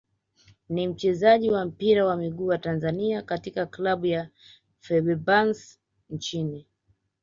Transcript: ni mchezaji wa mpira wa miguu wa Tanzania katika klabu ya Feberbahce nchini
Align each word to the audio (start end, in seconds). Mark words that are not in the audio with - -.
ni 0.69 0.87
mchezaji 0.87 1.51
wa 1.51 1.65
mpira 1.65 2.05
wa 2.05 2.17
miguu 2.17 2.45
wa 2.47 2.57
Tanzania 2.57 3.21
katika 3.21 3.65
klabu 3.65 4.05
ya 4.05 4.29
Feberbahce 4.79 5.79
nchini 6.09 6.65